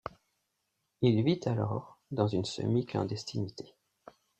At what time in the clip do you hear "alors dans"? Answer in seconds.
1.45-2.25